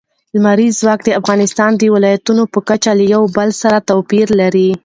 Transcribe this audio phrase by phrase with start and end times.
[0.35, 4.69] لمریز ځواک د افغانستان د ولایاتو په کچه یو له بل سره توپیر لري.